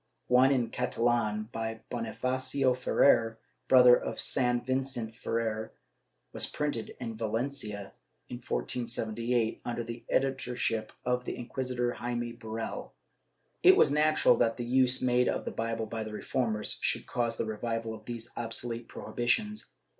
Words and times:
One 0.29 0.49
in 0.51 0.71
Catalan, 0.71 1.49
by 1.51 1.81
Bonifacio 1.91 2.73
Ferrer, 2.73 3.37
brother 3.67 3.95
of 3.95 4.19
San 4.19 4.65
Vicente 4.65 5.15
Ferrer, 5.15 5.73
was 6.33 6.47
printed 6.49 6.95
in 6.99 7.15
Valencia, 7.17 7.93
in 8.27 8.37
1478, 8.37 9.61
under 9.63 9.83
the 9.83 10.03
editorship 10.09 10.91
of 11.05 11.25
the 11.25 11.35
Inquisitor 11.37 11.91
Jaime 11.93 12.31
Borell.^ 12.33 12.89
It 13.61 13.77
was 13.77 13.91
natural 13.91 14.35
that 14.37 14.57
the 14.57 14.65
use 14.65 15.03
made 15.03 15.29
of 15.29 15.45
the 15.45 15.51
Bible 15.51 15.85
by 15.85 16.03
the 16.03 16.11
Reformers 16.13 16.79
should 16.81 17.05
cause 17.05 17.37
the 17.37 17.45
revival 17.45 17.93
of 17.93 18.05
these 18.05 18.27
obsolete 18.35 18.87
prohibitions. 18.87 19.67